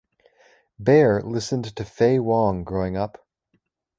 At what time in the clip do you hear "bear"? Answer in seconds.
0.79-1.21